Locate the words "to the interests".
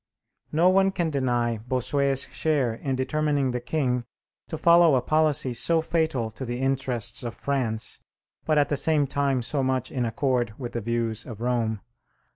6.31-7.21